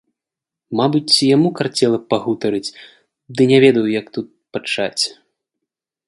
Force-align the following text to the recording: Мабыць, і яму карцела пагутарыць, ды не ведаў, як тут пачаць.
Мабыць, 0.79 1.13
і 1.17 1.25
яму 1.35 1.49
карцела 1.59 1.99
пагутарыць, 2.13 2.73
ды 3.37 3.41
не 3.51 3.59
ведаў, 3.65 3.85
як 3.99 4.05
тут 4.17 4.27
пачаць. 4.57 5.03